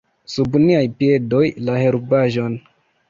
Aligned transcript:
Sub 0.35 0.55
niaj 0.61 0.81
piedoj: 1.03 1.43
la 1.67 1.77
herbaĵon! 1.85 2.57